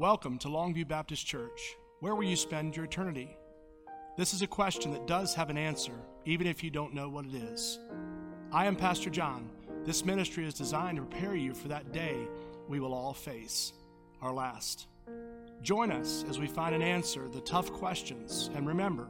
[0.00, 1.76] Welcome to Longview Baptist Church.
[1.98, 3.36] Where will you spend your eternity?
[4.16, 5.92] This is a question that does have an answer,
[6.24, 7.78] even if you don't know what it is.
[8.50, 9.50] I am Pastor John.
[9.84, 12.16] This ministry is designed to prepare you for that day
[12.66, 13.74] we will all face,
[14.22, 14.86] our last.
[15.60, 19.06] Join us as we find an answer to the tough questions, and remember,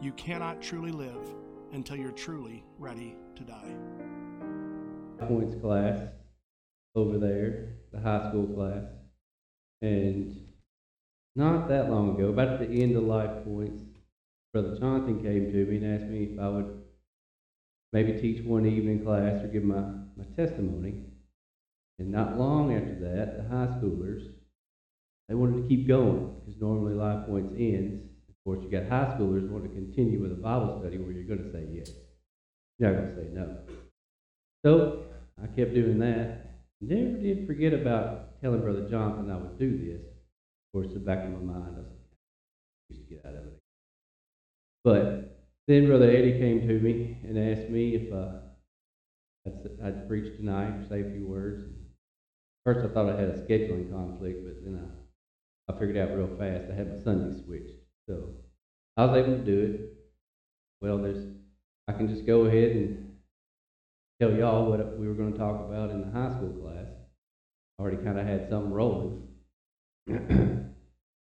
[0.00, 1.34] you cannot truly live
[1.72, 3.74] until you're truly ready to die.
[5.18, 6.00] Points class
[6.94, 8.84] over there, the high school class.
[9.80, 10.48] And
[11.36, 13.82] not that long ago, about at the end of Life Points,
[14.52, 16.82] Brother Jonathan came to me and asked me if I would
[17.92, 19.80] maybe teach one evening class or give my,
[20.16, 21.04] my testimony.
[21.98, 24.26] And not long after that, the high schoolers,
[25.28, 28.02] they wanted to keep going because normally Life Points ends.
[28.28, 31.24] Of course, you got high schoolers want to continue with a Bible study where you're
[31.24, 31.90] going to say yes.
[32.78, 33.56] You're not going to say no.
[34.64, 35.04] So
[35.42, 36.46] I kept doing that.
[36.80, 40.02] Never did forget about telling Brother Jonathan I would do this.
[40.02, 43.58] Of course, the back of my mind, I used to get out of it.
[44.84, 48.38] But then Brother Eddie came to me and asked me if uh,
[49.46, 51.64] I'd, I'd preach tonight say a few words.
[52.64, 56.28] First, I thought I had a scheduling conflict, but then I, I figured out real
[56.38, 57.74] fast I had my Sunday switched.
[58.08, 58.30] So
[58.96, 59.80] I was able to do it.
[60.80, 61.24] Well, there's
[61.88, 63.16] I can just go ahead and
[64.20, 66.97] tell y'all what we were going to talk about in the high school class.
[67.78, 69.22] Already kind of had something rolling.
[70.06, 70.72] and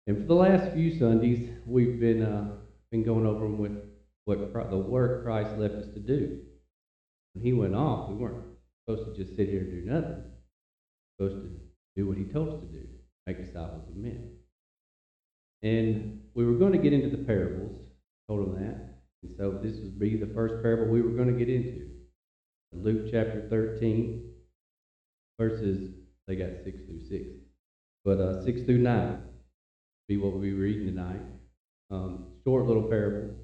[0.07, 2.51] for the last few Sundays, we've been uh,
[2.91, 3.77] been going over them with
[4.25, 6.39] what the work Christ left us to do.
[7.33, 8.43] When he went off, we weren't
[8.85, 10.23] supposed to just sit here and do nothing.
[11.19, 11.59] We were supposed to
[11.95, 12.87] do what he told us to do,
[13.25, 14.29] make disciples of men.
[15.63, 17.79] And we were going to get into the parables,
[18.27, 18.99] told them that.
[19.23, 21.89] And so this would be the first parable we were going to get into.
[22.73, 24.29] Luke chapter 13,
[25.39, 25.91] verses,
[26.27, 27.29] they got 6 through 6.
[28.05, 29.23] But uh, 6 through 9
[30.07, 31.21] be what we'll be reading tonight.
[31.89, 33.35] Um, short little parable,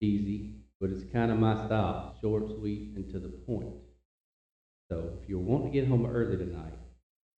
[0.00, 3.74] easy, but it's kind of my style short, sweet, and to the point.
[4.90, 6.74] So if you're wanting to get home early tonight,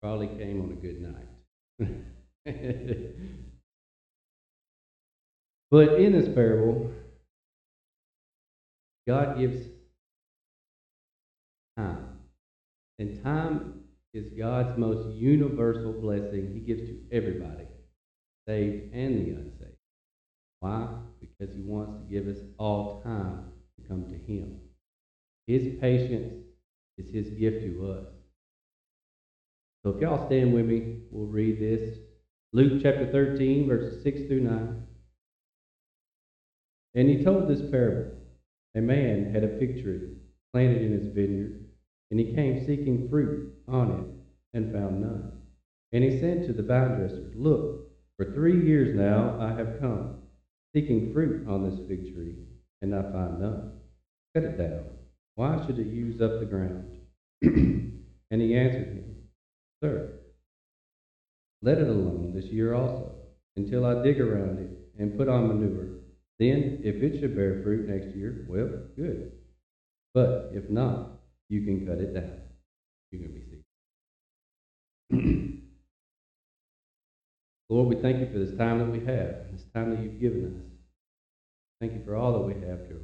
[0.01, 1.27] probably came on a good night.
[5.71, 6.91] but in this parable,
[9.07, 9.67] God gives
[11.77, 12.19] time.
[12.99, 13.80] And time
[14.13, 17.67] is God's most universal blessing He gives to everybody,
[18.47, 19.77] saved and the unsaved.
[20.61, 20.89] Why?
[21.21, 23.45] Because He wants to give us all time
[23.77, 24.61] to come to Him.
[25.47, 26.45] His patience
[26.99, 28.07] is His gift to us.
[29.83, 31.99] So if y'all stand with me, we'll read this.
[32.53, 34.83] Luke chapter 13, verses 6 through 9.
[36.95, 38.17] And he told this parable.
[38.77, 40.17] A man had a fig tree
[40.53, 41.60] planted in his vineyard
[42.11, 45.33] and he came seeking fruit on it, and found none.
[45.93, 50.17] And he said to the vine dresser, Look, for three years now I have come,
[50.75, 52.37] seeking fruit on this fig tree,
[52.83, 53.73] and I find none.
[54.35, 54.85] Cut it down.
[55.35, 56.99] Why should it use up the ground?
[57.43, 59.15] and he answered him,
[59.83, 60.21] Sir,
[61.63, 63.13] let it alone this year also,
[63.57, 66.01] until I dig around it and put on manure.
[66.39, 69.33] Then, if it should bear fruit next year, well, good.
[70.15, 71.20] But if not,
[71.51, 72.41] you can cut it down.
[73.11, 73.45] You're going to be
[75.11, 75.35] seated.
[77.69, 80.47] Lord, we thank you for this time that we have, this time that you've given
[80.47, 80.63] us.
[81.81, 83.01] Thank you for all that we have to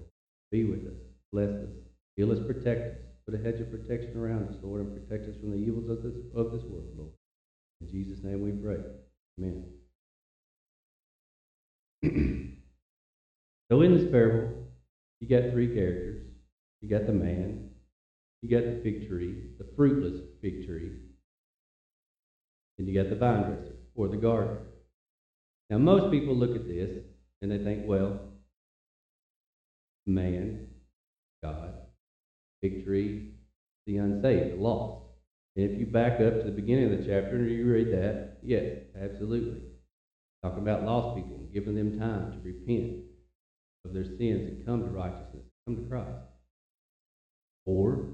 [0.50, 0.98] be with us,
[1.32, 1.70] bless us,
[2.16, 2.98] heal us, protect us.
[3.26, 6.04] Put a hedge of protection around us, Lord, and protect us from the evils of
[6.04, 7.10] this, of this world, Lord.
[7.80, 8.78] In Jesus' name we pray.
[9.40, 9.64] Amen.
[13.68, 14.68] so in this parable,
[15.18, 16.22] you got three characters.
[16.80, 17.70] You got the man,
[18.46, 20.92] you got the fig tree, the fruitless fig tree,
[22.78, 24.60] and you got the vine dresser or the gardener.
[25.68, 26.90] Now, most people look at this
[27.42, 28.20] and they think, well,
[30.06, 30.68] man,
[31.42, 31.74] God,
[32.62, 33.32] fig tree,
[33.86, 35.02] the unsaved, the lost.
[35.56, 38.38] And if you back up to the beginning of the chapter and you read that,
[38.42, 39.60] yes, absolutely.
[40.44, 42.98] Talking about lost people, and giving them time to repent
[43.84, 46.10] of their sins and come to righteousness, come to Christ.
[47.64, 48.10] Or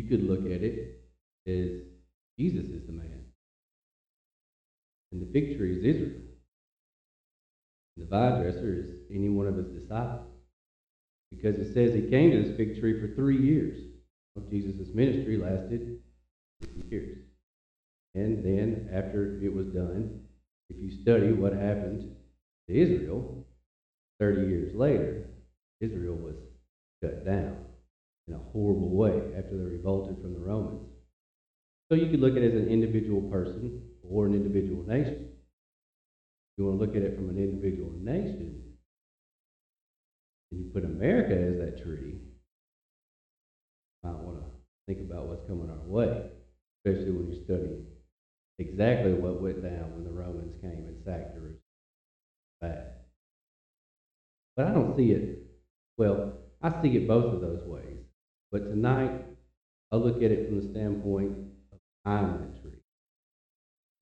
[0.00, 0.98] you could look at it
[1.46, 1.82] as
[2.38, 3.24] Jesus is the man.
[5.12, 6.22] And the fig tree is Israel.
[7.96, 10.26] And the vine dresser is any one of his disciples.
[11.30, 13.78] Because it says he came to this fig tree for three years.
[14.34, 15.98] Well, Jesus' ministry lasted
[16.90, 17.18] years.
[18.14, 20.22] And then, after it was done,
[20.68, 22.16] if you study what happened
[22.68, 23.46] to Israel
[24.18, 25.26] 30 years later,
[25.80, 26.34] Israel was
[27.02, 27.69] cut down
[28.28, 30.88] in a horrible way after they revolted from the Romans.
[31.88, 35.30] So you could look at it as an individual person or an individual nation.
[36.56, 38.62] you want to look at it from an individual nation,
[40.50, 42.20] and you put America as that tree, you
[44.02, 44.44] might want to
[44.86, 46.30] think about what's coming our way,
[46.84, 47.84] especially when you study
[48.58, 51.60] exactly what went down when the Romans came and sacked Jerusalem.
[52.60, 53.06] But
[54.66, 55.38] I don't see it,
[55.96, 57.99] well, I see it both of those ways.
[58.52, 59.26] But tonight,
[59.92, 61.36] I look at it from the standpoint
[61.72, 62.80] of I'm that tree.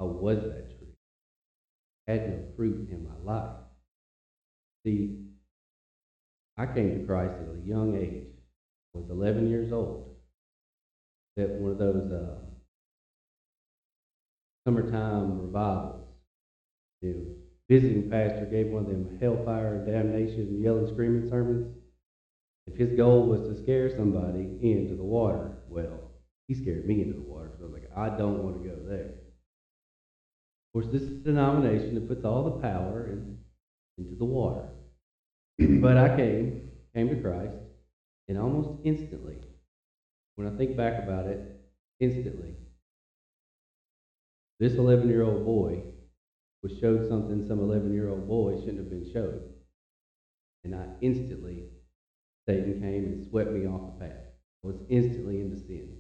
[0.01, 0.95] I was that tree.
[2.09, 3.57] I had no fruit in my life.
[4.87, 5.19] See,
[6.57, 8.27] I came to Christ at a young age.
[8.95, 10.17] I was 11 years old.
[11.37, 12.35] At one of those uh,
[14.67, 16.09] summertime revivals.
[17.01, 17.27] The
[17.69, 21.78] visiting pastor gave one of them hellfire and damnation, yelling, screaming sermons.
[22.71, 26.13] If his goal was to scare somebody into the water, well,
[26.49, 28.77] he scared me into the water because I was like, I don't want to go
[28.87, 29.15] there.
[30.67, 33.39] Of course, this is a denomination that puts all the power in,
[33.97, 34.69] into the water.
[35.59, 37.57] but I came, came to Christ,
[38.29, 39.39] and almost instantly,
[40.37, 41.59] when I think back about it,
[42.01, 42.55] instantly,
[44.61, 45.85] this 11 year old boy
[46.63, 49.43] was showed something some 11 year old boy shouldn't have been showed.
[50.65, 51.65] And I instantly,
[52.49, 54.25] Satan came and swept me off the path.
[54.65, 55.99] I was instantly into sin,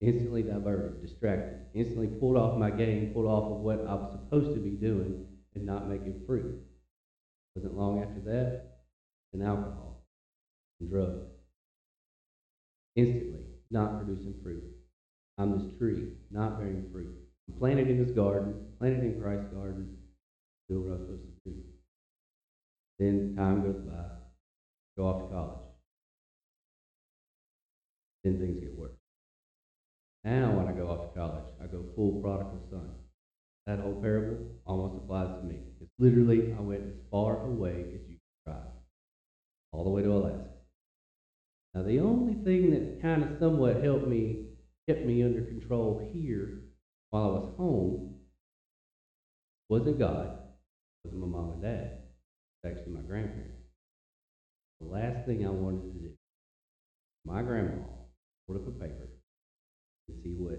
[0.00, 4.54] instantly diverted, distracted, instantly pulled off my game, pulled off of what I was supposed
[4.54, 6.58] to be doing and not making fruit.
[7.54, 8.78] Wasn't long after that,
[9.34, 10.06] and alcohol
[10.80, 11.26] and drugs.
[12.96, 14.64] Instantly, not producing fruit.
[15.36, 17.14] I'm this tree, not bearing fruit.
[17.46, 19.98] I'm planted in his garden, planted in Christ's garden,
[20.70, 21.62] do what I'm supposed to do.
[22.98, 24.04] Then time goes by,
[24.96, 25.69] go off to college.
[28.24, 28.92] Then things get worse.
[30.24, 32.90] Now, when I go off to college, I go full prodigal son.
[33.66, 35.60] That whole parable almost applies to me.
[35.80, 38.72] It's literally, I went as far away as you could drive,
[39.72, 40.48] all the way to Alaska.
[41.74, 44.46] Now, the only thing that kind of somewhat helped me,
[44.88, 46.62] kept me under control here
[47.10, 48.14] while I was home
[49.68, 50.36] wasn't God,
[51.04, 51.98] wasn't my mom and dad.
[52.02, 53.54] It was actually my grandparents.
[54.80, 56.10] The last thing I wanted to do,
[57.24, 57.84] my grandma
[58.50, 59.08] put up a paper
[60.08, 60.58] and see what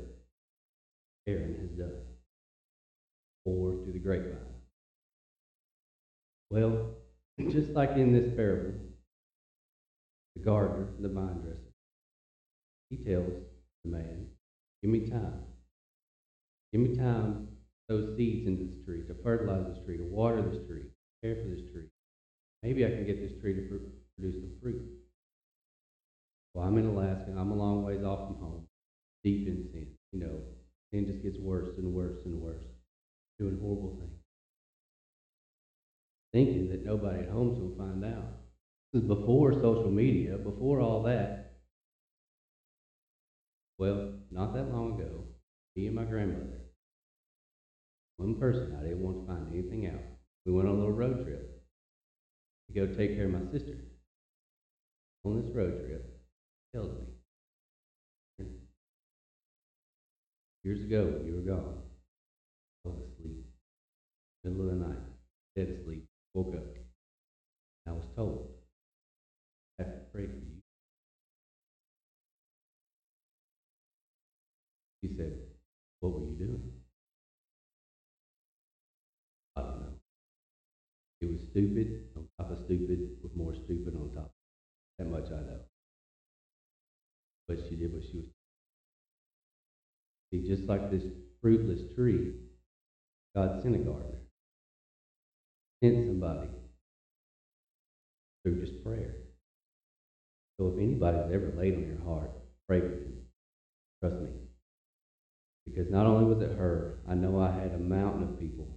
[1.28, 2.02] Aaron has done,
[3.46, 4.38] or through the grapevine.
[6.50, 6.92] Well,
[7.50, 8.74] just like in this parable,
[10.36, 11.74] the gardener, the vine dresser,
[12.90, 13.34] he tells
[13.84, 14.28] the man,
[14.82, 15.44] Give me time.
[16.72, 17.50] Give me time
[17.88, 20.86] those seeds into this tree, to fertilize this tree, to water this tree,
[21.22, 21.88] care for this tree.
[22.64, 23.86] Maybe I can get this tree to pr-
[24.18, 25.01] produce some fruit.
[26.54, 27.34] Well, I'm in Alaska.
[27.38, 28.68] I'm a long ways off from home,
[29.24, 29.88] deep in sin.
[30.12, 30.40] You know,
[30.92, 32.64] sin just gets worse and worse and worse,
[33.40, 34.20] doing horrible things.
[36.34, 38.26] Thinking that nobody at home's going to find out.
[38.92, 41.54] This is before social media, before all that.
[43.78, 45.24] Well, not that long ago,
[45.76, 46.62] me and my grandmother,
[48.18, 50.02] one person, I didn't want to find anything out.
[50.46, 51.64] We went on a little road trip
[52.68, 53.78] to go take care of my sister.
[55.24, 56.21] On this road trip,
[56.74, 58.46] me,
[60.64, 61.82] years ago when you were gone,
[62.86, 63.46] I was asleep,
[64.44, 65.04] middle of the night,
[65.56, 66.64] dead asleep, woke up.
[67.88, 68.48] I was told,
[69.80, 70.62] I have to pray for you.
[75.02, 75.34] He said,
[76.00, 76.72] What were you doing?
[79.58, 79.94] I don't know.
[81.22, 84.32] It was stupid on top of stupid with more stupid on top.
[85.00, 85.60] That much I know.
[87.48, 88.26] But she did what she was.
[90.32, 91.04] See, just like this
[91.42, 92.34] fruitless tree,
[93.36, 94.20] God sent a gardener.
[95.84, 96.50] Sent somebody
[98.44, 99.16] through just prayer.
[100.60, 102.32] So if anybody's ever laid on your heart,
[102.68, 103.18] pray for them.
[104.00, 104.30] Trust me.
[105.66, 108.68] Because not only was it her, I know I had a mountain of people,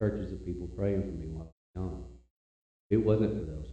[0.00, 2.04] churches of people praying for me while I was gone.
[2.90, 3.68] It wasn't for those.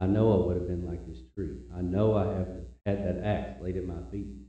[0.00, 1.56] I know I would have been like this tree.
[1.76, 2.48] I know I have
[2.86, 4.47] had that axe laid at my feet.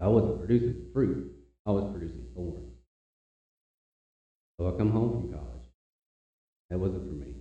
[0.00, 1.32] I wasn't producing fruit.
[1.66, 2.74] I was producing thorns.
[4.58, 5.64] So I come home from college.
[6.70, 7.34] That wasn't for me.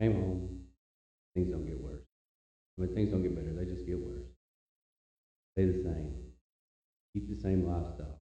[0.00, 0.64] Came home.
[1.34, 2.04] Things don't get worse.
[2.76, 4.26] When things don't get better, they just get worse.
[5.52, 6.14] Stay the same.
[7.12, 8.18] Keep the same lifestyle.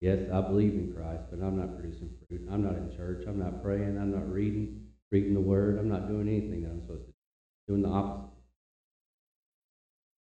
[0.00, 2.46] Yes, I believe in Christ, but I'm not producing fruit.
[2.50, 3.24] I'm not in church.
[3.26, 3.98] I'm not praying.
[3.98, 5.78] I'm not reading, reading the Word.
[5.78, 7.14] I'm not doing anything that I'm supposed to do.
[7.68, 8.30] Doing the opposite.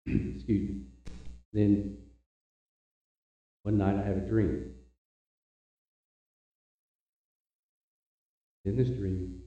[0.37, 0.81] Excuse me.
[1.53, 1.97] Then
[3.65, 4.73] one night I had a dream.
[8.67, 9.41] In this dream,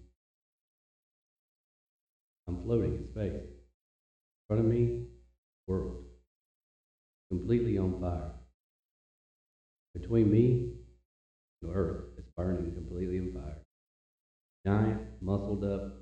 [2.48, 3.44] I'm floating in space.
[3.44, 5.06] In front of me,
[5.68, 6.04] world,
[7.30, 8.32] completely on fire.
[9.94, 10.72] Between me
[11.62, 13.58] and earth, it's burning completely on fire.
[14.66, 15.94] Giant, muscled up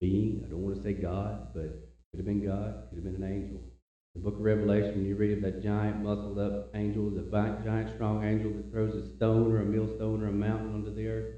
[0.00, 0.42] being.
[0.44, 1.62] I don't want to say God, but
[2.10, 3.71] could have been God, could have been an angel.
[4.14, 7.22] The book of Revelation, when you read of that giant, muscled up angel, the
[7.64, 11.08] giant, strong angel that throws a stone or a millstone or a mountain onto the
[11.08, 11.34] earth.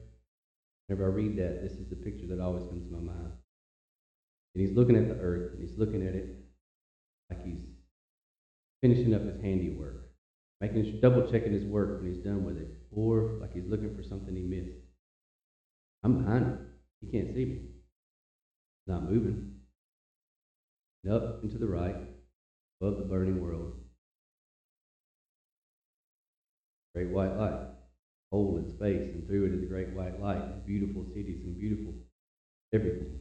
[0.86, 3.32] Whenever I read that, this is the picture that always comes to my mind.
[4.54, 6.44] And he's looking at the earth, and he's looking at it
[7.30, 7.62] like he's
[8.82, 10.10] finishing up his handiwork,
[10.60, 14.02] making double checking his work when he's done with it, or like he's looking for
[14.02, 14.78] something he missed.
[16.02, 16.66] I'm behind him.
[17.00, 17.60] He can't see me.
[18.86, 19.52] Not moving.
[21.10, 21.96] Up and to the right,
[22.80, 23.72] above the burning world.
[26.94, 27.60] Great white light.
[28.30, 30.66] Hole in space, and through it is a great white light.
[30.66, 31.94] Beautiful cities and beautiful
[32.72, 33.18] everything.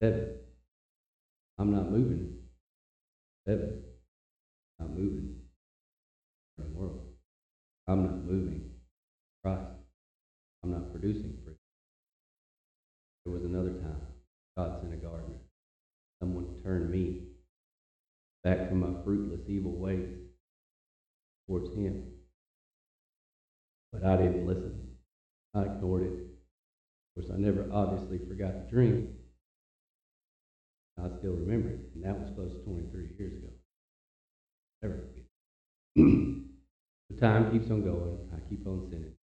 [0.00, 0.36] Heaven.
[1.58, 2.38] I'm not moving.
[3.46, 3.82] Heaven.
[4.78, 5.36] Not moving.
[6.58, 7.00] Burning world.
[7.86, 8.70] I'm not moving.
[9.42, 9.60] Christ.
[10.62, 11.56] I'm not producing fruit.
[13.24, 14.00] There was another time
[14.56, 15.38] God sent a gardener.
[16.20, 17.22] Someone turned me
[18.44, 20.08] back from my fruitless evil ways
[21.46, 22.04] towards Him.
[23.92, 24.88] But I didn't listen.
[25.54, 26.12] I ignored it.
[27.16, 29.14] Of course, I never obviously forgot the dream.
[30.98, 33.52] I still remember it, and that was close to 23 years ago.
[34.82, 35.24] Never forget.
[37.10, 38.18] the time keeps on going.
[38.34, 39.14] I keep on sinning.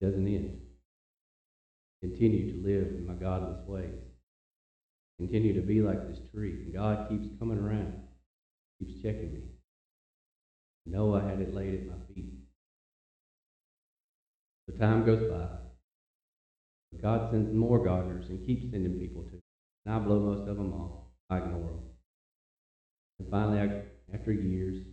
[0.00, 0.60] It doesn't end.
[2.00, 4.11] Continue to live in my godless ways.
[5.18, 6.64] Continue to be like this tree.
[6.64, 7.94] And God keeps coming around,
[8.78, 9.42] keeps checking me.
[10.94, 12.32] I had it laid at my feet.
[14.66, 15.46] The time goes by.
[17.00, 19.40] God sends more gardeners and keeps sending people to.
[19.86, 21.04] And I blow most of them off.
[21.30, 21.80] I ignore them.
[23.18, 24.84] And finally, I, after years,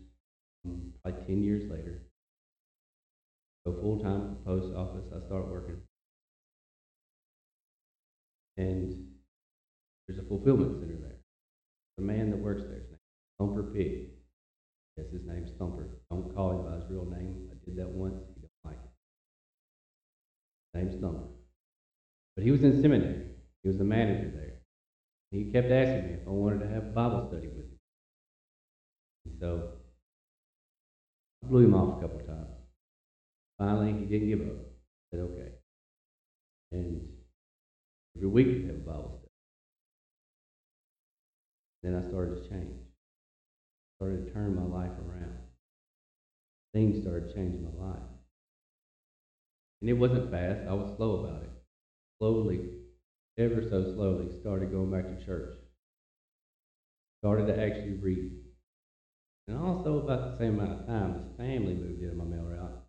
[0.66, 2.04] um, probably 10 years later,
[3.66, 5.06] go full time at the post office.
[5.16, 5.82] I start working.
[8.58, 9.09] And
[10.10, 11.18] there's a fulfillment center there.
[11.98, 12.98] The man that works there, his name
[13.38, 14.08] Thumper Pig.
[14.98, 15.88] Yes, his name's Thumper.
[16.10, 17.48] Don't call him by his real name.
[17.52, 18.16] I did that once.
[18.34, 18.90] He don't like it.
[20.74, 21.28] His name's Thumper.
[22.36, 23.28] But he was in seminary.
[23.62, 24.54] He was the manager there.
[25.30, 27.80] He kept asking me if I wanted to have Bible study with him.
[29.26, 29.74] And so
[31.44, 32.48] I blew him off a couple times.
[33.60, 34.56] Finally, he didn't give up.
[35.12, 35.50] Said, okay.
[36.72, 37.10] And
[38.18, 39.19] every week we have a Bible study.
[41.84, 42.76] Then I started to change.
[43.98, 45.38] Started to turn my life around.
[46.74, 48.04] Things started changing my life.
[49.82, 50.68] And it wasn't fast.
[50.68, 51.50] I was slow about it.
[52.20, 52.70] Slowly,
[53.38, 55.56] ever so slowly, started going back to church.
[57.24, 58.32] Started to actually read.
[59.48, 62.84] And also, about the same amount of time, this family moved into my mail route.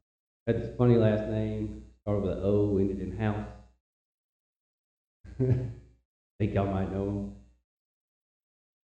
[0.46, 3.46] Had this funny last name, started with an O, ended in house.
[5.38, 7.39] think y'all might know him.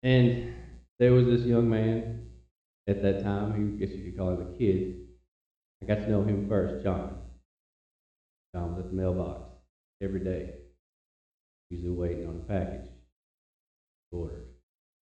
[0.03, 0.53] And
[0.97, 2.29] there was this young man
[2.87, 5.07] at that time, who I guess you could call him a kid.
[5.81, 7.17] I got to know him first, John.
[8.53, 9.49] John was at the mailbox
[10.01, 10.55] every day,
[11.69, 12.89] usually waiting on a package
[14.11, 14.47] ordered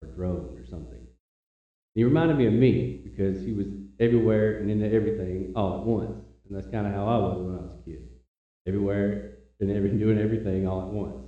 [0.02, 1.06] or drone or something.
[1.94, 3.66] He reminded me of me because he was
[4.00, 6.25] everywhere and into everything all at once.
[6.49, 8.08] And that's kind of how I was when I was a kid.
[8.66, 11.26] Everywhere and every, doing everything all at once.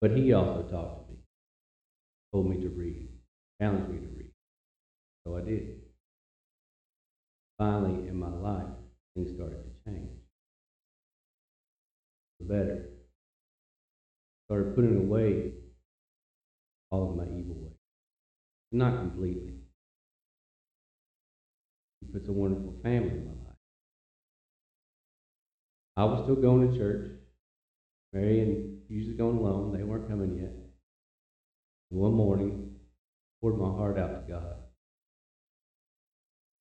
[0.00, 1.01] But he also talked
[2.32, 3.08] told me to read,
[3.60, 4.30] challenged me to read.
[5.26, 5.80] So I did.
[7.58, 8.72] Finally, in my life,
[9.14, 10.10] things started to change.
[12.38, 12.88] For better.
[14.46, 15.52] Started putting away
[16.90, 17.72] all of my evil ways.
[18.72, 19.54] Not completely.
[22.00, 23.56] He puts a wonderful family in my life.
[25.96, 27.10] I was still going to church.
[28.12, 29.76] Mary and usually going alone.
[29.76, 30.61] They weren't coming yet.
[31.92, 32.70] One morning,
[33.42, 34.54] poured my heart out to God.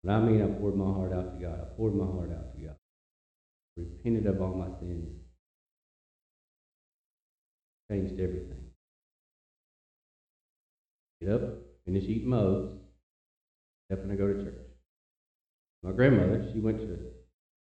[0.02, 2.54] When I mean I poured my heart out to God, I poured my heart out
[2.54, 2.76] to God.
[3.78, 5.22] Repented of all my sins.
[7.90, 8.66] Changed everything.
[11.22, 11.44] Get up,
[11.86, 12.76] finish eating oats,
[13.86, 14.68] step and I go to church.
[15.82, 16.88] My grandmother, she went to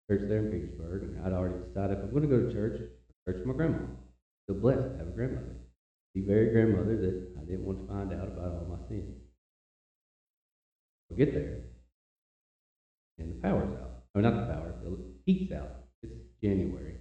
[0.10, 2.82] church there in Petersburg, and I'd already decided if I'm going to go to church,
[3.26, 3.78] church with my grandma.
[4.48, 5.61] Feel blessed to have a grandmother.
[6.14, 9.16] The very grandmother that I didn't want to find out about all my sins.
[11.10, 11.60] We'll get there,
[13.20, 14.04] and the power's out.
[14.16, 14.74] Oh, not the power.
[14.84, 15.70] The heat's out.
[16.04, 16.14] It's
[16.44, 16.98] January,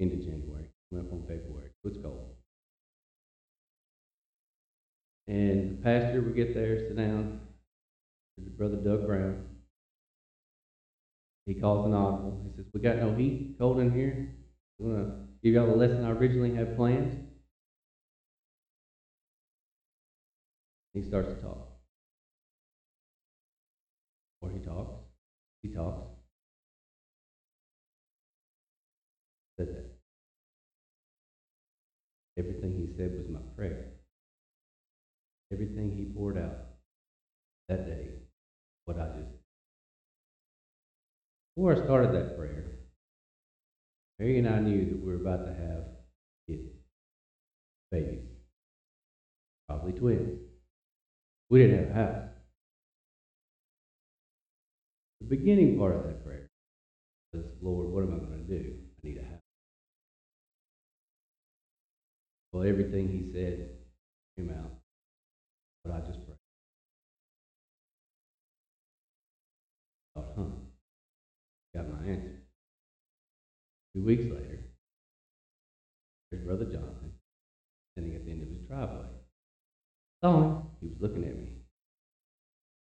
[0.00, 0.68] end of January.
[0.90, 1.70] Coming up on February.
[1.82, 2.36] So it's cold.
[5.26, 7.40] And the pastor would get there, sit down.
[8.56, 9.44] Brother Doug Brown.
[11.44, 12.42] He calls an audible.
[12.44, 14.34] He says, "We got no heat, cold in here.
[14.80, 17.27] I'm gonna give y'all the lesson I originally had planned."
[20.98, 21.68] He starts to talk.
[24.40, 25.04] Or he talks.
[25.62, 26.10] He talks.
[29.56, 29.96] Said that.
[32.36, 33.84] Everything he said was my prayer.
[35.52, 36.66] Everything he poured out
[37.68, 38.08] that day,
[38.84, 39.30] what I just.
[41.54, 42.80] Before I started that prayer,
[44.18, 45.84] Mary and I knew that we were about to have
[46.48, 46.72] kids,
[47.92, 48.26] babies,
[49.68, 50.47] probably twins.
[51.50, 52.28] We didn't have a house.
[55.20, 56.48] The beginning part of that prayer
[57.32, 58.74] was, Lord, what am I going to do?
[59.02, 59.40] I need a house.
[62.52, 63.70] Well, everything he said
[64.36, 64.72] came out,
[65.84, 66.38] but I just prayed.
[70.14, 70.42] Thought, huh,
[71.74, 72.42] got my answer.
[73.94, 74.64] Two weeks later,
[76.30, 77.12] there's Brother Jonathan
[77.92, 79.17] standing at the end of his driveway.
[80.22, 81.48] He was looking at me.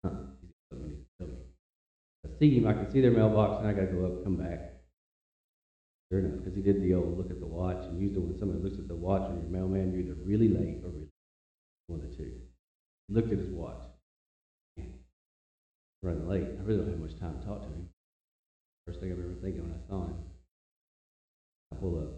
[0.03, 0.11] Huh.
[2.25, 2.67] I see him.
[2.67, 4.73] I can see their mailbox, and I got to go up, come back.
[6.11, 8.63] Sure enough, because he did the old look at the watch, and usually when somebody
[8.63, 11.09] looks at the watch on your mailman, you're either really late or really
[11.87, 12.31] one of the two.
[13.07, 13.83] He looked at his watch.
[14.77, 14.93] Man,
[16.01, 16.47] running late.
[16.59, 17.89] I really don't have much time to talk to him.
[18.85, 20.17] First thing I remember thinking when I saw him.
[21.73, 22.13] I pull up.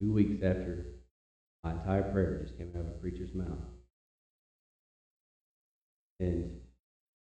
[0.00, 0.86] Two weeks after
[1.64, 3.77] my entire prayer just came out of a preacher's mouth.
[6.20, 6.60] And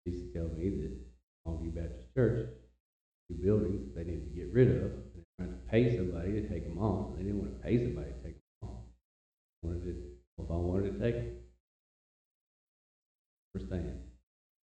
[0.06, 0.98] he used to tell me that
[1.48, 2.50] Longview Baptist Church,
[3.30, 4.92] two buildings they needed to get rid of.
[5.16, 7.16] They wanted to pay somebody to take them off.
[7.16, 8.84] They didn't want to pay somebody to take them off.
[9.62, 9.96] Wanted to,
[10.40, 11.36] if I wanted to take them,
[13.54, 13.94] first thing,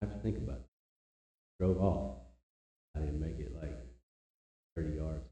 [0.02, 0.66] I have to think about it.
[1.60, 2.16] Drove off.
[2.96, 3.76] I didn't make it like
[4.76, 5.24] 30 yards.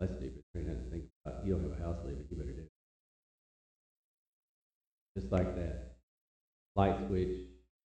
[0.00, 0.44] Let's leave it.
[0.54, 2.26] I had to think about You don't have a house, leave it.
[2.30, 2.72] You better do it.
[5.18, 5.96] Just like that.
[6.76, 7.47] Light switch.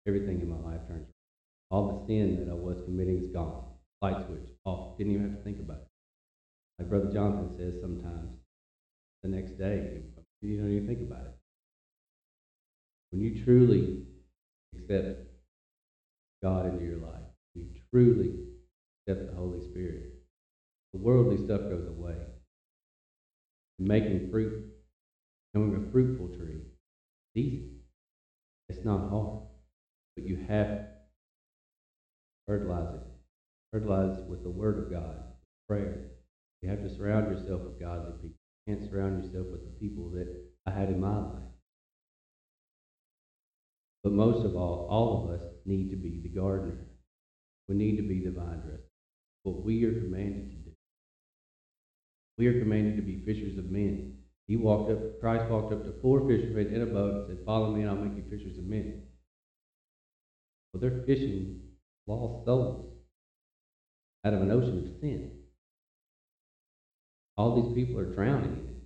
[0.07, 1.07] Everything in my life turns.
[1.69, 3.63] All the sin that I was committing is gone.
[4.01, 4.97] Light switch off.
[4.97, 5.87] Didn't even have to think about it.
[6.79, 8.37] Like Brother Jonathan says sometimes,
[9.21, 10.01] the next day,
[10.41, 11.35] you don't even think about it.
[13.11, 14.03] When you truly
[14.75, 15.21] accept
[16.41, 17.21] God into your life,
[17.55, 18.33] you truly
[19.07, 20.15] accept the Holy Spirit,
[20.91, 22.17] the worldly stuff goes away.
[23.79, 24.65] Making fruit,
[25.53, 27.69] becoming a fruitful tree, it's easy.
[28.69, 29.43] It's not hard.
[30.15, 30.85] But you have to
[32.47, 33.01] fertilize it.
[33.71, 35.23] Fertilize it with the Word of God,
[35.67, 36.11] prayer.
[36.61, 38.37] You have to surround yourself with godly people.
[38.67, 40.27] You can't surround yourself with the people that
[40.65, 41.43] I had in my life.
[44.03, 46.85] But most of all, all of us need to be the gardener.
[47.67, 48.83] We need to be the vine dresser.
[49.43, 50.71] What we are commanded to do.
[52.37, 54.17] We are commanded to be fishers of men.
[54.47, 57.71] He walked up, Christ walked up to four fishermen in a boat and said, Follow
[57.71, 59.03] me and I'll make you fishers of men.
[60.73, 61.61] Well, they're fishing
[62.07, 62.85] lost souls
[64.25, 65.31] out of an ocean of sin.
[67.37, 68.83] All these people are drowning in it.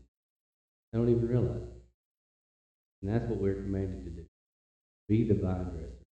[0.91, 1.62] They don't even realize.
[3.02, 4.26] And that's what we're commanded to do.
[5.08, 6.04] Be the vine dresser.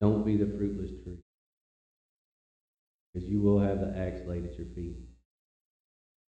[0.00, 1.18] Don't be the fruitless tree.
[3.12, 4.96] Because you will have the axe laid at your feet.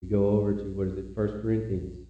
[0.01, 2.07] You go over to, what is it, 1 Corinthians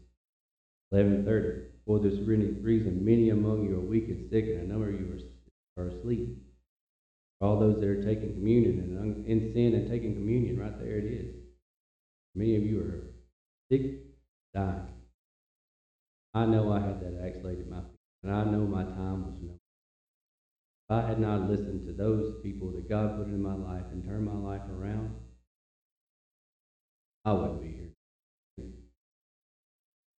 [0.93, 1.65] 11.30.
[1.87, 5.19] For this reason, many among you are weak and sick, and a number of you
[5.79, 6.37] are, are asleep.
[7.41, 11.05] All those that are taking communion and in sin and taking communion, right there it
[11.05, 11.37] is.
[12.35, 13.15] Many of you are
[13.71, 14.05] sick,
[14.53, 14.89] dying.
[16.35, 19.25] I know I had that axe laid at my feet, and I know my time
[19.25, 19.61] was numbered.
[20.89, 24.05] If I had not listened to those people that God put in my life and
[24.05, 25.15] turned my life around,
[27.25, 27.93] I wouldn't be here.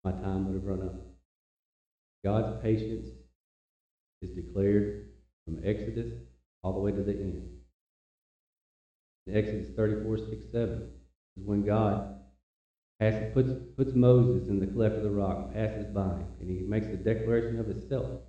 [0.03, 0.95] My time would have run up.
[2.23, 3.09] God's patience
[4.21, 5.09] is declared
[5.45, 6.13] from Exodus
[6.63, 7.49] all the way to the end.
[9.27, 10.89] In Exodus 34, 6, 7
[11.37, 12.15] is when God
[12.99, 16.97] puts, puts Moses in the cleft of the rock, passes by and he makes a
[16.97, 18.21] declaration of himself.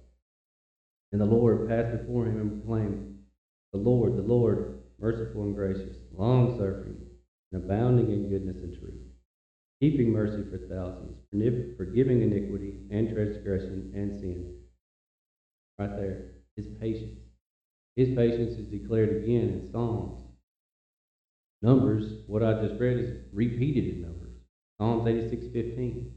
[1.13, 3.19] And the Lord passed before him and proclaimed,
[3.73, 6.99] The Lord, the Lord, merciful and gracious, long suffering,
[7.53, 9.01] and abounding in goodness and truth,
[9.81, 11.17] keeping mercy for thousands,
[11.77, 14.57] forgiving iniquity and transgression and sin.
[15.79, 17.30] Right there, his patience.
[17.97, 20.23] His patience is declared again in Psalms
[21.63, 24.33] Numbers, what I just read is repeated in Numbers.
[24.79, 26.15] Psalms 86, 15.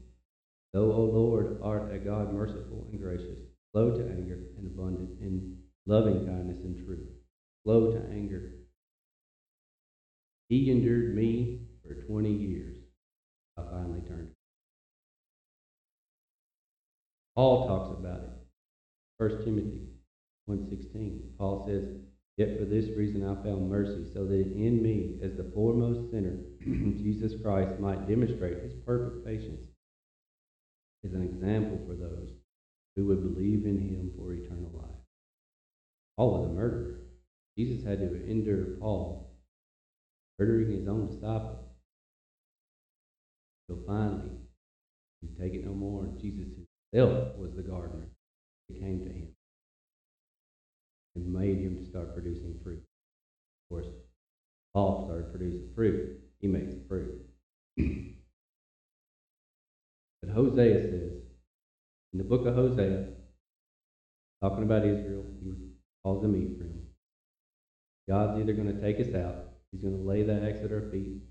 [0.72, 3.38] Thou, O Lord, art a God merciful and gracious,
[3.70, 7.06] slow to anger and abundant in loving kindness and truth,
[7.62, 8.54] slow to anger.
[10.48, 12.76] He endured me for 20 years.
[13.58, 14.30] I finally turned.
[17.34, 18.30] Paul talks about it.
[19.18, 19.93] 1 Timothy
[20.48, 21.20] 1.16.
[21.38, 21.84] Paul says,
[22.36, 26.36] Yet for this reason I found mercy, so that in me, as the foremost sinner,
[26.62, 29.62] Jesus Christ might demonstrate his perfect patience
[31.04, 32.30] as an example for those
[32.96, 34.98] who would believe in him for eternal life.
[36.16, 37.00] Paul was a murderer.
[37.56, 39.30] Jesus had to endure Paul
[40.38, 41.64] murdering his own disciples.
[43.68, 44.30] So finally,
[45.22, 46.04] you take it no more.
[46.04, 46.48] and Jesus
[46.92, 48.08] himself was the gardener.
[48.68, 49.33] He came to him
[51.14, 52.82] and made him to start producing fruit.
[52.82, 53.86] Of course,
[54.72, 56.20] Paul started producing fruit.
[56.40, 57.20] He makes the fruit.
[60.22, 61.12] but Hosea says,
[62.12, 63.08] in the book of Hosea,
[64.42, 65.52] talking about Israel, he
[66.02, 66.82] calls them Ephraim.
[68.08, 70.90] God's either going to take us out, he's going to lay the axe at our
[70.90, 71.22] feet,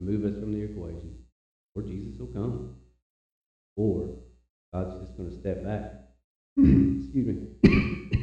[0.00, 1.18] move us from the equation,
[1.74, 2.76] or Jesus will come.
[3.76, 4.16] Or
[4.74, 5.92] God's just going to step back.
[6.58, 8.10] Excuse me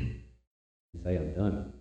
[1.05, 1.73] say, I'm done.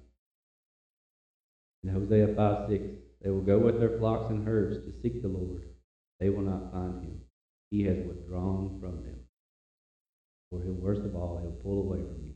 [1.82, 2.82] In Hosea 5 6,
[3.22, 5.68] they will go with their flocks and herds to seek the Lord.
[6.20, 7.20] They will not find him.
[7.70, 9.20] He has withdrawn from them.
[10.50, 12.34] For he'll, worst of all, he'll pull away from you.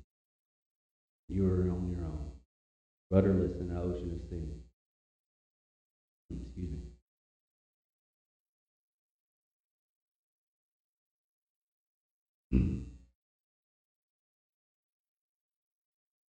[1.28, 2.32] You are on your own,
[3.10, 4.60] rudderless in the ocean of sin.
[6.30, 6.87] Excuse me.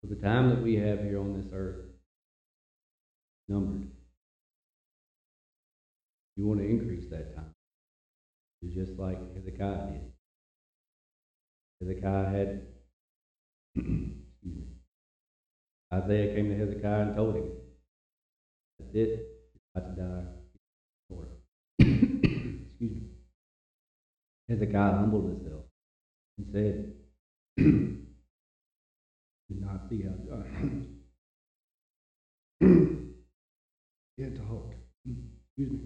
[0.10, 1.86] The time that we have here on this earth
[3.48, 3.88] numbered.
[6.36, 7.54] You want to increase that time.
[8.62, 10.02] Do just like Hezekiah did.
[11.80, 12.62] Hezekiah had,
[13.76, 14.64] excuse me,
[15.94, 17.52] Isaiah came to Hezekiah and told him,
[18.80, 20.40] that's it, you're about to die.
[21.80, 23.10] excuse me.
[24.50, 25.66] Hezekiah humbled himself
[26.38, 26.94] and said,
[29.56, 30.46] not see how God
[34.20, 34.74] can't talk.
[35.58, 35.80] Excuse me.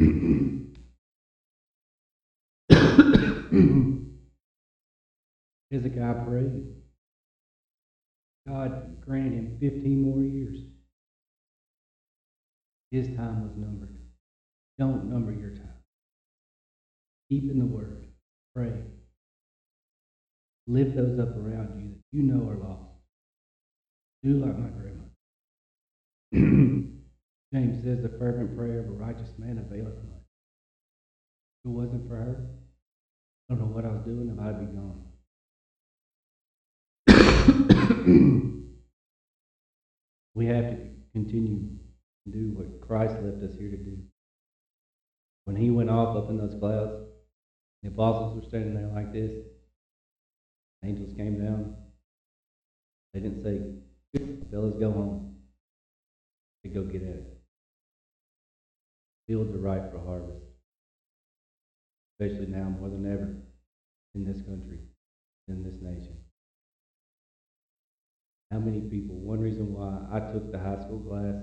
[5.70, 6.64] Hezekiah prayed.
[8.46, 10.60] God granted him 15 more years.
[12.90, 13.98] His time was numbered.
[14.78, 15.74] Don't number your time.
[17.28, 18.06] Keep in the Word.
[18.54, 18.72] Pray.
[20.70, 22.92] Lift those up around you that you know are lost.
[24.22, 25.02] Do like my grandma.
[27.52, 30.22] James says the fervent prayer of a righteous man availeth much.
[31.58, 32.46] If it wasn't for her,
[33.50, 35.06] I don't know what I was doing if I'd be gone.
[40.36, 40.76] we have to
[41.12, 41.68] continue
[42.26, 43.98] to do what Christ left us here to do.
[45.46, 46.92] When he went off up in those clouds,
[47.82, 49.32] the apostles were standing there like this.
[50.84, 51.76] Angels came down.
[53.12, 53.60] They didn't say,
[54.50, 55.36] fellas, go home.
[56.62, 57.40] They go get at it.
[59.26, 60.44] Fields are ripe for harvest,
[62.18, 63.36] especially now more than ever
[64.14, 64.80] in this country,
[65.48, 66.16] in this nation.
[68.50, 71.36] How many people, one reason why I took the high school class,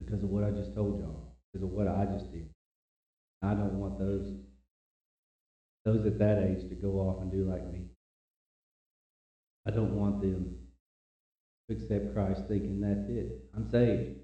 [0.00, 2.48] because of what I just told y'all, because of what I just did.
[3.42, 4.34] I don't want those
[5.84, 7.86] those at that age to go off and do like me.
[9.66, 10.56] I don't want them
[11.68, 13.44] to accept Christ thinking that's it.
[13.54, 14.18] I'm saved.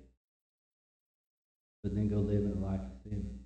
[1.82, 3.38] But then go live in a life of sin.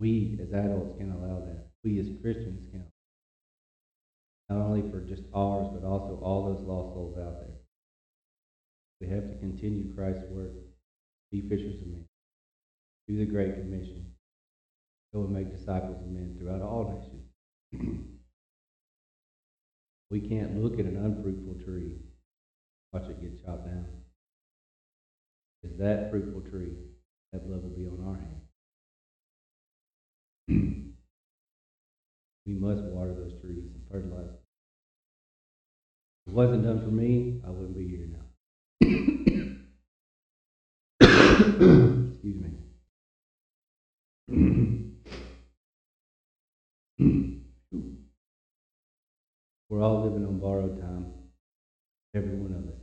[0.00, 1.68] We as adults can allow that.
[1.82, 2.84] We as Christians can.
[4.50, 7.56] Not only for just ours, but also all those lost souls out there.
[9.00, 10.52] We have to continue Christ's work.
[11.32, 12.04] Be fishers of men.
[13.08, 14.12] Do the Great Commission.
[15.14, 17.08] Go and make disciples of men throughout all
[17.72, 18.04] nations.
[20.10, 21.96] We can't look at an unfruitful tree,
[22.92, 23.88] watch it get chopped down.
[25.62, 26.76] Is that fruitful tree,
[27.32, 28.44] that blood will be on our hands.
[32.46, 34.36] we must water those trees and fertilize them.
[36.26, 38.24] If it wasn't done for me, I wouldn't be here now.
[42.10, 42.36] Excuse
[44.28, 44.80] me.
[49.70, 51.12] We're all living on borrowed time.
[52.14, 52.80] every one of us.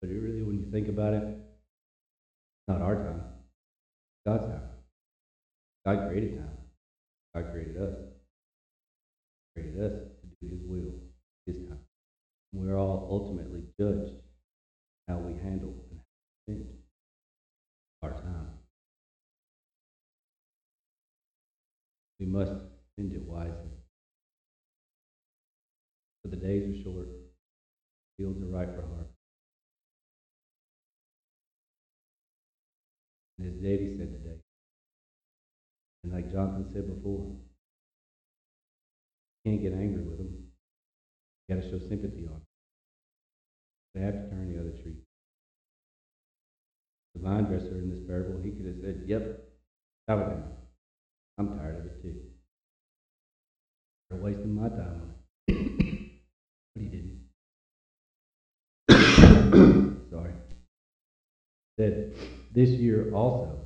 [0.00, 1.58] But it really, when you think about it, it's
[2.68, 3.22] not our time,
[4.26, 4.62] God's time.
[5.86, 6.58] God created time.
[7.34, 7.96] God created us.
[9.54, 10.94] Created us to do His will,
[11.46, 11.78] His time.
[12.52, 14.14] We're all ultimately judged
[15.08, 16.04] how we handle and how
[16.48, 16.68] we spend
[18.02, 18.48] our time.
[22.20, 22.52] We must
[22.94, 23.73] spend it wisely.
[26.34, 27.06] The days are short,
[28.18, 29.14] fields are ripe for harvest.
[33.38, 34.38] And as Davy said today,
[36.02, 37.36] and like Jonathan said before,
[39.44, 40.34] you can't get angry with them.
[41.46, 42.46] You got to show sympathy on them.
[43.94, 44.96] They have to turn the other cheek.
[47.14, 49.38] The vine dresser in this parable, he could have said, Yep,
[50.02, 50.38] stop it.
[51.38, 52.16] I'm tired of it too.
[54.10, 55.14] They're wasting my time on it.
[56.74, 57.20] but he didn't.
[60.10, 60.32] Sorry.
[61.78, 62.14] Said
[62.52, 63.58] this year also,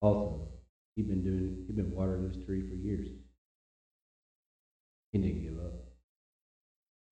[0.00, 0.48] also,
[0.94, 3.08] he'd been doing, he'd been watering this tree for years.
[5.12, 5.72] He didn't give up.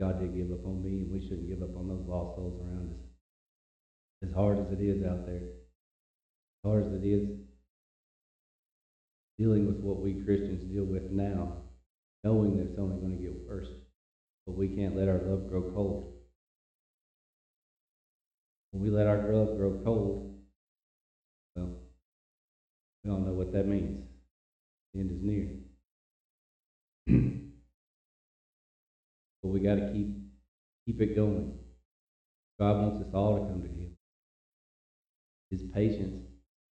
[0.00, 2.60] God didn't give up on me, and we shouldn't give up on those lost souls
[2.60, 4.28] around us.
[4.28, 7.28] As hard as it is out there, as hard as it is
[9.38, 11.56] dealing with what we Christians deal with now,
[12.24, 13.68] knowing that it's only going to get worse.
[14.46, 16.15] But we can't let our love grow cold.
[18.70, 20.34] When we let our love grow cold,
[21.54, 21.70] well,
[23.04, 24.06] we all know what that means.
[24.92, 25.48] The end is near.
[29.42, 30.08] but we got to keep
[30.84, 31.58] keep it going.
[32.58, 33.96] God wants us all to come to Him.
[35.50, 36.24] His patience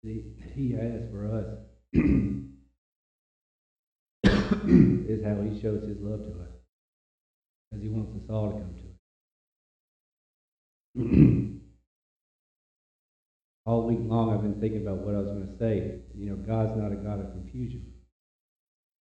[0.02, 1.46] He, he has for us
[5.08, 6.50] is how He shows His love to us,
[7.70, 8.74] because He wants us all to come
[10.96, 11.60] to Him.
[13.66, 16.00] all week long, I've been thinking about what I was going to say.
[16.16, 17.86] You know, God's not a God of confusion.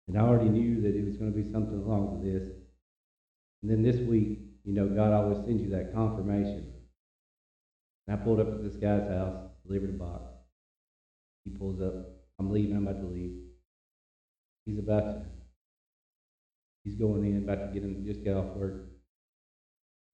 [0.09, 2.49] And I already knew that it was going to be something along with this.
[3.63, 6.73] And then this week, you know, God always sends you that confirmation.
[8.07, 10.33] And I pulled up at this guy's house, delivered a box.
[11.45, 11.95] He pulls up.
[12.39, 12.77] I'm leaving.
[12.77, 13.37] I'm about to leave.
[14.67, 15.23] He's about to.
[16.85, 18.89] He's going in, about to get in, just get off work.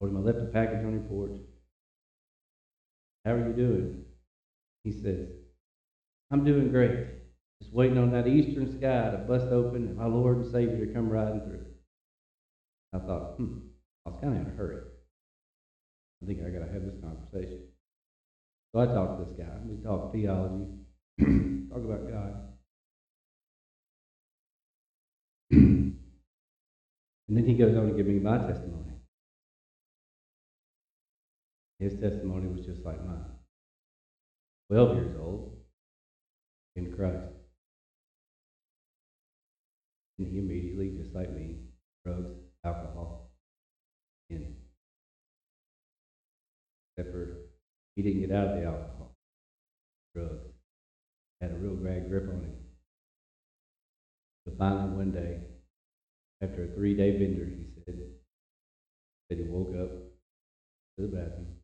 [0.01, 1.37] Told him I left a package on your porch.
[3.25, 4.05] How are you doing?
[4.85, 5.29] He says,
[6.31, 7.07] I'm doing great.
[7.63, 10.93] Just waiting on that eastern sky to bust open and my Lord and Savior to
[10.93, 11.65] come riding through.
[12.93, 13.59] I thought, hmm,
[14.07, 14.83] I was kind of in a hurry.
[16.23, 17.63] I think I got to have this conversation.
[18.73, 19.57] So I talked to this guy.
[19.65, 20.67] We talked theology,
[21.71, 22.35] talk about God.
[25.51, 25.97] and
[27.29, 28.93] then he goes on to give me my testimony.
[31.79, 33.34] His testimony was just like mine.
[34.75, 35.57] 12 years old
[36.75, 37.33] in Christ.
[40.19, 41.59] And he immediately, just like me,
[42.05, 42.35] drugs,
[42.65, 43.31] alcohol,
[44.31, 44.57] and
[46.91, 47.37] Except for
[47.95, 49.17] he didn't get out of the alcohol,
[50.13, 50.43] drugs.
[51.41, 52.57] Had a real bad grip on him.
[54.45, 55.39] But finally, one day,
[56.43, 58.01] after a three day bender, he said,
[59.31, 59.91] that he woke up
[60.97, 61.59] to the bathroom,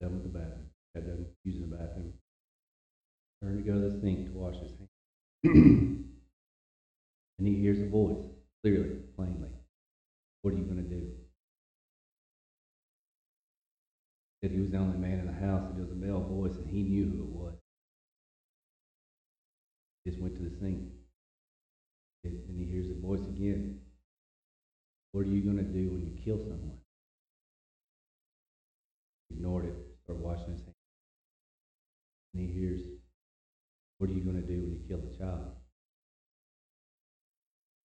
[0.00, 0.63] done with the bathroom,
[0.94, 2.12] got done using the bathroom,
[3.42, 4.90] turned to go to the sink to wash his hands.
[7.38, 8.22] and he hears a voice,
[8.62, 9.48] clearly, plainly.
[10.42, 11.10] What are you going to do?
[14.40, 15.68] Said he was the only man in the house.
[15.70, 17.54] and It was a male voice, and he knew who it was.
[20.06, 20.90] Just went to the sink.
[22.24, 23.80] And he hears the voice again.
[25.12, 26.78] What are you going to do when you kill someone?
[29.30, 30.73] Ignored it, started washing his hands.
[32.34, 32.80] And he hears,
[33.98, 35.52] What are you going to do when you kill a child?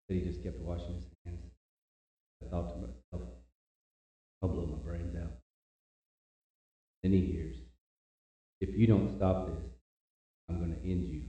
[0.08, 1.52] But he just kept washing his hands.
[2.44, 3.30] I thought to myself,
[4.42, 5.34] I'll blow my brains out.
[7.04, 7.58] Then he hears,
[8.60, 9.64] If you don't stop this,
[10.50, 11.22] I'm going to end you.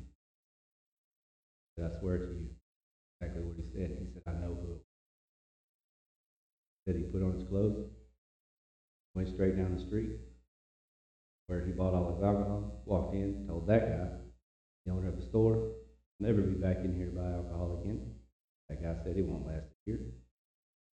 [1.76, 2.48] But I swear to you,
[3.20, 3.98] exactly what he said.
[4.00, 4.80] He said, I know who.
[6.86, 7.84] Said he put on his clothes,
[9.14, 10.16] went straight down the street
[11.50, 14.08] where he bought all his alcohol, walked in, told that guy,
[14.86, 15.72] the owner of the store,
[16.20, 18.14] never be back in here to buy alcohol again.
[18.68, 19.98] That guy said he won't last a year.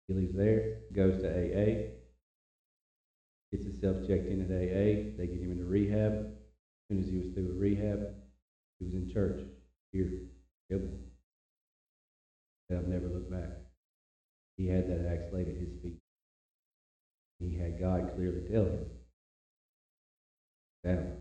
[0.07, 1.93] He leaves there, goes to AA,
[3.51, 5.13] gets himself checked in at AA.
[5.15, 6.25] They get him into rehab.
[6.25, 8.15] As soon as he was through with rehab,
[8.79, 9.39] he was in church
[9.91, 10.09] here.
[10.71, 10.81] Said,
[12.71, 13.49] I've never looked back.
[14.57, 15.99] He had that axe laid at his feet.
[17.39, 18.85] He had God clearly tell him,
[20.87, 21.17] down.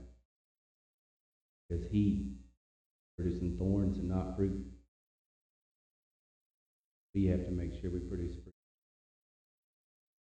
[1.69, 2.37] Because he
[3.17, 4.65] producing thorns and not fruit.
[7.15, 8.53] We have to make sure we produce fruit.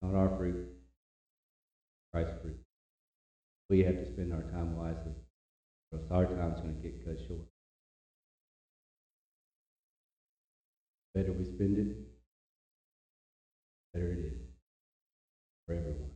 [0.01, 0.67] Not our fruit,
[2.13, 2.59] Christ's fruit.
[3.69, 5.13] We have to spend our time wisely,
[5.91, 7.41] or else our time's going to get cut short.
[11.15, 11.95] better we spend it,
[13.93, 14.33] better it is
[15.65, 16.11] for everyone.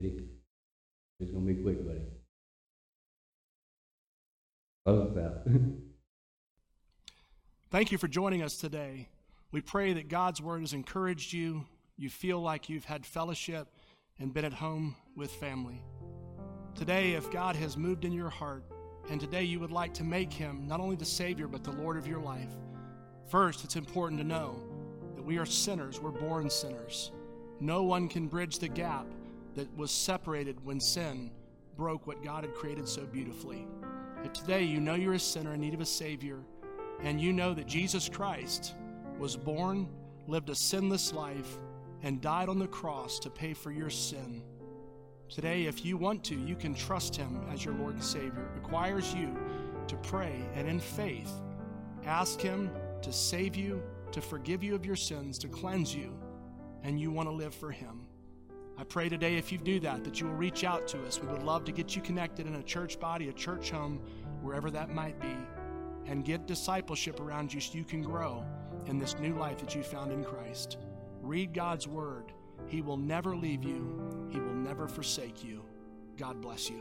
[0.00, 0.30] Ready?
[1.20, 2.00] It's gonna be quick, buddy.
[4.86, 5.46] Us out.
[7.70, 9.08] Thank you for joining us today.
[9.52, 11.66] We pray that God's word has encouraged you.
[11.96, 13.68] You feel like you've had fellowship
[14.18, 15.82] and been at home with family.
[16.74, 18.64] Today, if God has moved in your heart,
[19.10, 21.98] and today you would like to make him not only the Savior, but the Lord
[21.98, 22.52] of your life,
[23.28, 24.62] first, it's important to know
[25.16, 26.00] that we are sinners.
[26.00, 27.10] We're born sinners.
[27.60, 29.06] No one can bridge the gap
[29.54, 31.30] that was separated when sin
[31.76, 33.66] broke what God had created so beautifully.
[34.24, 36.38] If today you know you're a sinner in need of a Savior,
[37.02, 38.74] and you know that Jesus Christ
[39.18, 39.88] was born,
[40.26, 41.58] lived a sinless life,
[42.02, 44.42] and died on the cross to pay for your sin.
[45.28, 48.50] Today, if you want to, you can trust Him as your Lord and Savior.
[48.52, 49.36] It requires you
[49.86, 51.30] to pray and in faith
[52.06, 52.70] ask Him
[53.02, 53.82] to save you,
[54.12, 56.12] to forgive you of your sins, to cleanse you,
[56.82, 58.06] and you want to live for Him.
[58.80, 61.20] I pray today, if you do that, that you will reach out to us.
[61.20, 64.00] We would love to get you connected in a church body, a church home,
[64.40, 65.36] wherever that might be,
[66.06, 68.42] and get discipleship around you so you can grow
[68.86, 70.78] in this new life that you found in Christ.
[71.20, 72.32] Read God's Word.
[72.68, 75.62] He will never leave you, He will never forsake you.
[76.16, 76.80] God bless you.